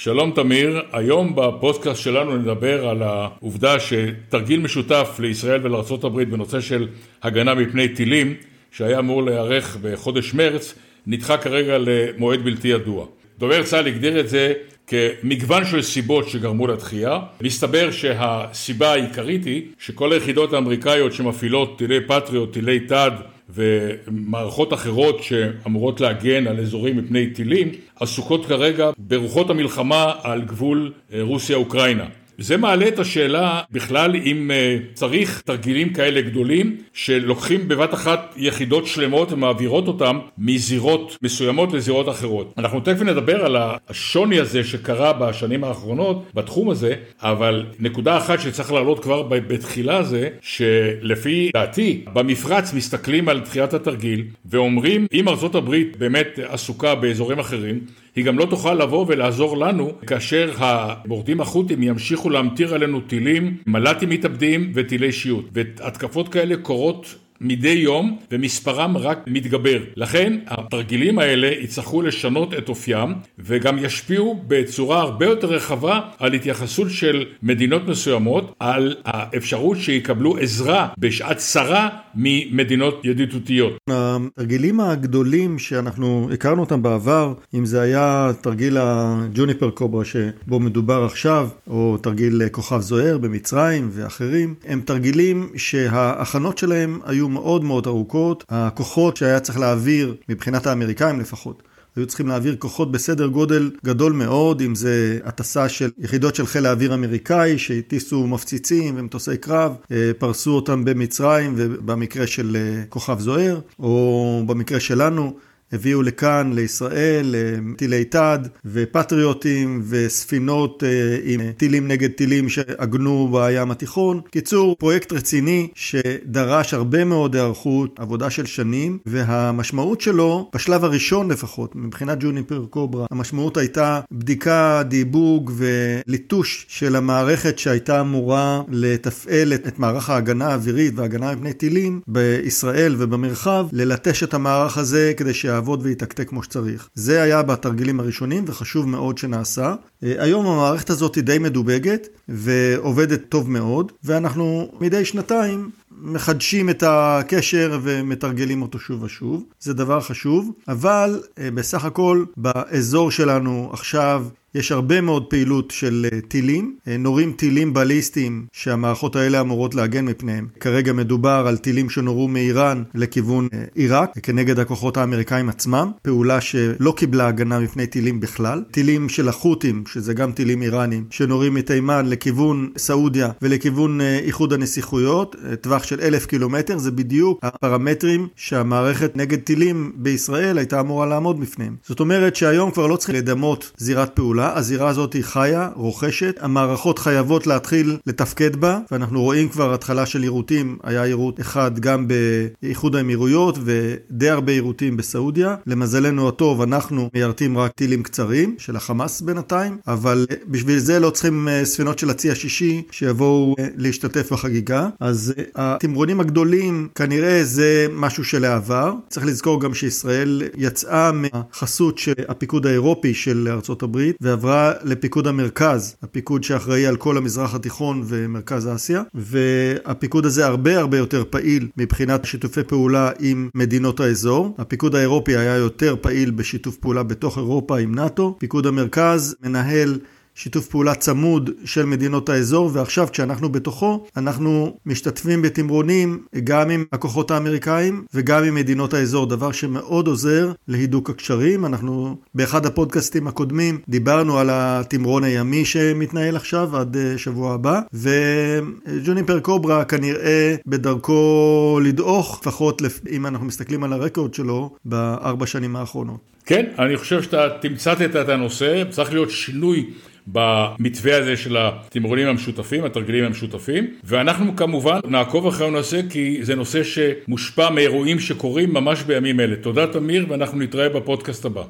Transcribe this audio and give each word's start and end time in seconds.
שלום 0.00 0.30
תמיר, 0.30 0.82
היום 0.92 1.32
בפודקאסט 1.36 2.02
שלנו 2.02 2.36
נדבר 2.36 2.88
על 2.88 3.02
העובדה 3.02 3.76
שתרגיל 3.80 4.60
משותף 4.60 5.16
לישראל 5.18 5.60
ולארה"ב 5.62 6.22
בנושא 6.22 6.60
של 6.60 6.88
הגנה 7.22 7.54
מפני 7.54 7.88
טילים, 7.88 8.34
שהיה 8.72 8.98
אמור 8.98 9.22
להיערך 9.22 9.76
בחודש 9.82 10.34
מרץ, 10.34 10.74
נדחה 11.06 11.36
כרגע 11.36 11.78
למועד 11.78 12.44
בלתי 12.44 12.68
ידוע. 12.68 13.06
דובר 13.38 13.62
צה"ל 13.62 13.86
הגדיר 13.86 14.20
את 14.20 14.28
זה 14.28 14.52
כמגוון 14.86 15.64
של 15.64 15.82
סיבות 15.82 16.28
שגרמו 16.28 16.66
לדחייה. 16.66 17.18
מסתבר 17.40 17.90
שהסיבה 17.90 18.92
העיקרית 18.92 19.44
היא 19.44 19.62
שכל 19.78 20.12
היחידות 20.12 20.52
האמריקאיות 20.52 21.12
שמפעילות 21.12 21.78
טילי 21.78 22.00
פטריוט, 22.06 22.52
טילי 22.52 22.80
תד 22.80 23.10
ומערכות 23.48 24.72
אחרות 24.72 25.22
שאמורות 25.22 26.00
להגן 26.00 26.46
על 26.46 26.60
אזורים 26.60 26.96
מפני 26.96 27.30
טילים 27.30 27.68
עסוקות 28.00 28.46
כרגע 28.46 28.90
ברוחות 28.98 29.50
המלחמה 29.50 30.12
על 30.22 30.42
גבול 30.42 30.92
אה, 31.12 31.22
רוסיה-אוקראינה. 31.22 32.06
זה 32.40 32.56
מעלה 32.56 32.88
את 32.88 32.98
השאלה 32.98 33.60
בכלל 33.70 34.16
אם 34.16 34.50
אה, 34.50 34.76
צריך 34.94 35.42
תרגילים 35.44 35.92
כאלה 35.92 36.20
גדולים 36.20 36.76
שלוקחים 36.92 37.68
בבת 37.68 37.94
אחת 37.94 38.34
יחידות 38.36 38.86
שלמות 38.86 39.32
ומעבירות 39.32 39.88
אותם 39.88 40.18
מזירות 40.38 41.18
מסוימות 41.22 41.72
לזירות 41.72 42.08
אחרות. 42.08 42.54
אנחנו 42.58 42.80
תכף 42.80 43.02
נדבר 43.02 43.44
על 43.44 43.56
השוני 43.88 44.40
הזה 44.40 44.64
שקרה 44.64 45.12
בשנים 45.12 45.64
האחרונות 45.64 46.24
בתחום 46.34 46.70
הזה, 46.70 46.94
אבל 47.22 47.66
נקודה 47.80 48.16
אחת 48.16 48.40
שצריך 48.40 48.72
להעלות 48.72 48.98
כבר 49.02 49.22
בתחילה 49.22 50.02
זה 50.02 50.28
שלפי 50.40 51.50
דעתי 51.54 52.04
במפרץ 52.12 52.72
מסתכלים 52.72 53.28
על 53.28 53.40
דחיית 53.40 53.74
התרגיל 53.74 54.24
ואומרים 54.50 55.06
אם 55.12 55.28
הברית 55.54 55.96
באמת 55.96 56.38
עסוקה 56.48 56.94
באזורים 56.94 57.38
אחרים 57.38 57.80
היא 58.18 58.24
גם 58.24 58.38
לא 58.38 58.46
תוכל 58.50 58.74
לבוא 58.74 59.04
ולעזור 59.08 59.56
לנו 59.56 59.92
כאשר 60.06 60.52
המורדים 60.56 61.40
החות'ים 61.40 61.82
ימשיכו 61.82 62.30
להמטיר 62.30 62.74
עלינו 62.74 63.00
טילים, 63.00 63.56
מל"טים 63.66 64.08
מתאבדים 64.08 64.72
וטילי 64.74 65.12
שיוט. 65.12 65.44
והתקפות 65.52 66.28
כאלה 66.28 66.56
קורות 66.56 67.14
מדי 67.40 67.68
יום 67.68 68.18
ומספרם 68.32 68.96
רק 68.96 69.18
מתגבר. 69.26 69.78
לכן 69.96 70.38
התרגילים 70.46 71.18
האלה 71.18 71.46
יצטרכו 71.46 72.02
לשנות 72.02 72.54
את 72.54 72.68
אופיים 72.68 73.14
וגם 73.38 73.78
ישפיעו 73.78 74.42
בצורה 74.46 75.00
הרבה 75.00 75.26
יותר 75.26 75.46
רחבה 75.46 76.00
על 76.18 76.32
התייחסות 76.32 76.90
של 76.90 77.24
מדינות 77.42 77.88
מסוימות 77.88 78.54
על 78.58 78.94
האפשרות 79.04 79.78
שיקבלו 79.78 80.36
עזרה 80.38 80.88
בשעת 80.98 81.36
צרה 81.36 81.88
ממדינות 82.14 83.00
ידידותיות. 83.04 83.72
התרגילים 83.90 84.80
הגדולים 84.80 85.58
שאנחנו 85.58 86.28
הכרנו 86.32 86.60
אותם 86.60 86.82
בעבר, 86.82 87.34
אם 87.54 87.66
זה 87.66 87.80
היה 87.80 88.30
תרגיל 88.40 88.76
הג'וניפר 88.80 89.70
קוברה 89.70 90.04
שבו 90.04 90.60
מדובר 90.60 91.04
עכשיו, 91.04 91.48
או 91.66 91.98
תרגיל 92.02 92.42
כוכב 92.52 92.80
זוהר 92.80 93.18
במצרים 93.18 93.88
ואחרים, 93.92 94.54
הם 94.66 94.80
תרגילים 94.84 95.48
שההכנות 95.56 96.58
שלהם 96.58 97.00
היו 97.06 97.27
מאוד 97.28 97.64
מאוד 97.64 97.86
ארוכות. 97.86 98.44
הכוחות 98.48 99.16
שהיה 99.16 99.40
צריך 99.40 99.58
להעביר, 99.58 100.14
מבחינת 100.28 100.66
האמריקאים 100.66 101.20
לפחות, 101.20 101.62
היו 101.98 102.06
צריכים 102.06 102.28
להעביר 102.28 102.56
כוחות 102.58 102.92
בסדר 102.92 103.26
גודל 103.26 103.70
גדול 103.84 104.12
מאוד, 104.12 104.60
אם 104.60 104.74
זה 104.74 105.18
הטסה 105.24 105.68
של 105.68 105.90
יחידות 105.98 106.34
של 106.34 106.46
חיל 106.46 106.66
האוויר 106.66 106.92
האמריקאי 106.92 107.58
שהטיסו 107.58 108.26
מפציצים 108.26 108.94
ומטוסי 108.98 109.36
קרב, 109.36 109.72
אה, 109.92 110.10
פרסו 110.18 110.50
אותם 110.50 110.84
במצרים 110.84 111.54
ובמקרה 111.56 112.26
של 112.26 112.56
אה, 112.56 112.84
כוכב 112.88 113.20
זוהר, 113.20 113.60
או 113.78 114.42
במקרה 114.46 114.80
שלנו 114.80 115.36
הביאו 115.72 116.02
לכאן, 116.02 116.52
לישראל, 116.54 117.34
טילי 117.76 118.04
תד 118.04 118.38
ופטריוטים 118.64 119.82
וספינות 119.88 120.84
אה, 120.84 121.16
עם 121.24 121.40
טילים 121.52 121.88
נגד 121.88 122.10
טילים 122.10 122.48
שעגנו 122.48 123.28
בים 123.32 123.70
התיכון. 123.70 124.20
קיצור, 124.30 124.76
פרויקט 124.78 125.12
רציני 125.12 125.68
שדרש 125.74 126.74
הרבה 126.74 127.04
מאוד 127.04 127.36
היערכות, 127.36 128.00
עבודה 128.00 128.30
של 128.30 128.46
שנים, 128.46 128.98
והמשמעות 129.06 130.00
שלו, 130.00 130.50
בשלב 130.54 130.84
הראשון 130.84 131.30
לפחות, 131.30 131.76
מבחינת 131.76 132.18
ג'וניפר 132.20 132.64
קוברה, 132.70 133.06
המשמעות 133.10 133.56
הייתה 133.56 134.00
בדיקה, 134.12 134.82
דיבוג 134.88 135.52
וליטוש 135.56 136.66
של 136.68 136.96
המערכת 136.96 137.58
שהייתה 137.58 138.00
אמורה 138.00 138.62
לתפעל 138.68 139.52
את 139.52 139.78
מערך 139.78 140.10
ההגנה 140.10 140.48
האווירית 140.48 140.94
וההגנה 140.96 141.32
מפני 141.34 141.52
טילים 141.52 142.00
בישראל 142.06 142.94
ובמרחב, 142.98 143.66
ללטש 143.72 144.22
את 144.22 144.34
המערך 144.34 144.78
הזה 144.78 145.12
כדי 145.16 145.34
שה... 145.34 145.57
יעבוד 145.58 145.80
ויתקתק 145.82 146.28
כמו 146.28 146.42
שצריך. 146.42 146.88
זה 146.94 147.22
היה 147.22 147.42
בתרגילים 147.42 148.00
הראשונים 148.00 148.44
וחשוב 148.46 148.88
מאוד 148.88 149.18
שנעשה. 149.18 149.74
אה, 150.02 150.14
היום 150.18 150.46
המערכת 150.46 150.90
הזאת 150.90 151.14
היא 151.14 151.24
די 151.24 151.38
מדובגת 151.38 152.08
ועובדת 152.28 153.20
טוב 153.28 153.50
מאוד, 153.50 153.92
ואנחנו 154.04 154.72
מדי 154.80 155.04
שנתיים 155.04 155.70
מחדשים 156.02 156.70
את 156.70 156.82
הקשר 156.86 157.78
ומתרגלים 157.82 158.62
אותו 158.62 158.78
שוב 158.78 159.02
ושוב. 159.02 159.44
זה 159.60 159.74
דבר 159.74 160.00
חשוב, 160.00 160.52
אבל 160.68 161.22
אה, 161.38 161.50
בסך 161.50 161.84
הכל 161.84 162.24
באזור 162.36 163.10
שלנו 163.10 163.70
עכשיו 163.72 164.24
יש 164.54 164.72
הרבה 164.72 165.00
מאוד 165.00 165.24
פעילות 165.24 165.70
של 165.70 166.06
אה, 166.12 166.20
טילים, 166.20 166.76
אה, 166.88 166.96
נורים 166.96 167.32
טילים 167.32 167.74
בליסטיים 167.74 168.46
שהמערכות 168.52 169.16
האלה 169.16 169.40
אמורות 169.40 169.74
להגן 169.74 170.04
מפניהם. 170.04 170.48
כרגע 170.60 170.92
מדובר 170.92 171.44
על 171.48 171.56
טילים 171.56 171.90
שנורו 171.90 172.28
מאיראן 172.28 172.82
לכיוון 172.94 173.48
עיראק, 173.74 174.10
כנגד 174.22 174.58
הכוחות 174.58 174.96
האמריקאים 174.96 175.48
עצמם, 175.48 175.90
פעולה 176.02 176.40
שלא 176.40 176.94
קיבלה 176.96 177.26
הגנה 177.26 177.60
מפני 177.60 177.86
טילים 177.86 178.20
בכלל. 178.20 178.64
טילים 178.70 179.08
של 179.08 179.28
החות'ים, 179.28 179.84
שזה 179.86 180.14
גם 180.14 180.32
טילים 180.32 180.62
איראנים, 180.62 181.04
שנורים 181.10 181.54
מתימן 181.54 182.06
לכיוון 182.06 182.70
סעודיה 182.76 183.30
ולכיוון 183.42 184.00
איחוד 184.00 184.52
הנסיכויות, 184.52 185.36
טווח 185.60 185.82
של 185.88 186.00
אלף 186.00 186.26
קילומטר, 186.26 186.78
זה 186.78 186.90
בדיוק 186.90 187.38
הפרמטרים 187.42 188.28
שהמערכת 188.36 189.16
נגד 189.16 189.38
טילים 189.38 189.92
בישראל 189.94 190.58
הייתה 190.58 190.80
אמורה 190.80 191.06
לעמוד 191.06 191.40
בפניהם. 191.40 191.76
זאת 191.86 192.00
אומרת 192.00 192.36
שהיום 192.36 192.70
כבר 192.70 192.86
לא 192.86 192.96
צריכים 192.96 193.16
לדמות 193.16 193.72
זירת 193.76 194.10
פעולה. 194.16 194.52
הזירה 194.56 194.88
הזאת 194.88 195.12
היא 195.12 195.24
חיה, 195.24 195.68
רוכשת, 195.74 196.36
המערכות 196.40 196.98
חייבות 196.98 197.46
להתחיל 197.46 197.96
לתפקד 198.06 198.56
בה, 198.56 198.78
ואנחנו 198.90 199.22
רואים 199.22 199.48
כבר 199.48 199.74
התחלה 199.74 200.06
של 200.06 200.22
יירוטים, 200.22 200.78
היה 200.82 201.06
יירוט 201.06 201.40
אחד 201.40 201.78
גם 201.78 202.08
באיחוד 202.08 202.96
האמירויות 202.96 203.58
ודי 203.64 204.30
הרבה 204.30 204.52
יירוטים 204.52 204.96
בסעודיה. 204.96 205.56
למזלנו 205.66 206.28
הטוב, 206.28 206.62
אנחנו 206.62 207.10
מיירטים 207.14 207.58
רק 207.58 207.72
טילים 207.72 208.02
קצרים, 208.02 208.54
של 208.58 208.76
החמאס 208.76 209.20
בינתיים, 209.20 209.78
אבל 209.86 210.26
בשביל 210.48 210.78
זה 210.78 211.00
לא 211.00 211.10
צריכים 211.10 211.48
אה, 211.48 211.64
ספינות 211.64 211.98
של 211.98 212.10
הצי 212.10 212.30
השישי 212.30 212.82
שיבואו 212.90 213.54
אה, 213.58 213.66
להשתתף 213.76 214.32
בחגיגה. 214.32 214.88
אז 215.00 215.34
אה, 215.58 215.77
התמרונים 215.78 216.20
הגדולים, 216.20 216.88
כנראה 216.94 217.44
זה 217.44 217.86
משהו 217.92 218.24
של 218.24 218.44
העבר. 218.44 218.92
צריך 219.08 219.26
לזכור 219.26 219.60
גם 219.60 219.74
שישראל 219.74 220.42
יצאה 220.56 221.10
מהחסות 221.12 221.98
של 221.98 222.12
הפיקוד 222.28 222.66
האירופי 222.66 223.14
של 223.14 223.48
ארצות 223.50 223.82
הברית, 223.82 224.16
ועברה 224.20 224.72
לפיקוד 224.84 225.26
המרכז, 225.26 225.96
הפיקוד 226.02 226.44
שאחראי 226.44 226.86
על 226.86 226.96
כל 226.96 227.16
המזרח 227.16 227.54
התיכון 227.54 228.02
ומרכז 228.06 228.68
אסיה, 228.74 229.02
והפיקוד 229.14 230.26
הזה 230.26 230.46
הרבה 230.46 230.78
הרבה 230.78 230.98
יותר 230.98 231.24
פעיל 231.30 231.68
מבחינת 231.76 232.24
שיתופי 232.24 232.62
פעולה 232.62 233.10
עם 233.20 233.48
מדינות 233.54 234.00
האזור. 234.00 234.54
הפיקוד 234.58 234.94
האירופי 234.94 235.36
היה 235.36 235.56
יותר 235.56 235.96
פעיל 236.00 236.30
בשיתוף 236.30 236.76
פעולה 236.76 237.02
בתוך 237.02 237.38
אירופה 237.38 237.78
עם 237.78 237.94
נאט"ו. 237.94 238.36
פיקוד 238.38 238.66
המרכז 238.66 239.36
מנהל 239.42 239.98
שיתוף 240.38 240.66
פעולה 240.66 240.94
צמוד 240.94 241.50
של 241.64 241.84
מדינות 241.84 242.28
האזור, 242.28 242.70
ועכשיו 242.72 243.08
כשאנחנו 243.12 243.48
בתוכו, 243.48 244.06
אנחנו 244.16 244.76
משתתפים 244.86 245.42
בתמרונים 245.42 246.24
גם 246.44 246.70
עם 246.70 246.84
הכוחות 246.92 247.30
האמריקאים 247.30 248.04
וגם 248.14 248.44
עם 248.44 248.54
מדינות 248.54 248.94
האזור, 248.94 249.26
דבר 249.26 249.52
שמאוד 249.52 250.06
עוזר 250.06 250.52
להידוק 250.68 251.10
הקשרים. 251.10 251.64
אנחנו 251.64 252.16
באחד 252.34 252.66
הפודקאסטים 252.66 253.26
הקודמים 253.26 253.78
דיברנו 253.88 254.38
על 254.38 254.48
התמרון 254.52 255.24
הימי 255.24 255.64
שמתנהל 255.64 256.36
עכשיו 256.36 256.76
עד 256.76 256.96
אה, 256.96 257.18
שבוע 257.18 257.54
הבא, 257.54 257.80
וג'וניפר 257.94 259.40
קוברה 259.40 259.84
כנראה 259.84 260.54
בדרכו 260.66 261.80
לדעוך, 261.84 262.40
לפחות 262.42 262.82
אם 263.10 263.26
אנחנו 263.26 263.46
מסתכלים 263.46 263.84
על 263.84 263.92
הרקורד 263.92 264.34
שלו, 264.34 264.70
בארבע 264.84 265.46
שנים 265.46 265.76
האחרונות. 265.76 266.20
כן, 266.46 266.66
אני 266.78 266.96
חושב 266.96 267.22
שאתה 267.22 267.48
תמצתת 267.60 268.16
את 268.16 268.28
הנושא, 268.28 268.84
צריך 268.90 269.12
להיות 269.12 269.30
שינוי 269.30 269.90
במתווה 270.32 271.16
הזה 271.16 271.36
של 271.36 271.56
התמרונים 271.56 272.28
המשותפים, 272.28 272.84
התרגילים 272.84 273.24
המשותפים, 273.24 273.86
ואנחנו 274.04 274.56
כמובן 274.56 274.98
נעקוב 275.04 275.46
אחרי 275.46 275.66
הנושא 275.66 276.00
כי 276.10 276.38
זה 276.42 276.54
נושא 276.54 276.82
שמושפע 276.84 277.70
מאירועים 277.70 278.18
שקורים 278.18 278.74
ממש 278.74 279.02
בימים 279.02 279.40
אלה. 279.40 279.56
תודה 279.56 279.86
תמיר 279.86 280.26
ואנחנו 280.28 280.58
נתראה 280.58 280.88
בפודקאסט 280.88 281.44
הבא. 281.44 281.62